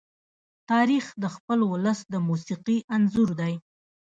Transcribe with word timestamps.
تاریخ 0.71 1.05
د 1.21 1.23
خپل 1.35 1.59
ولس 1.71 1.99
د 2.13 2.15
موسیقي 2.27 2.77
انځور 2.95 3.29
دی. 3.39 3.53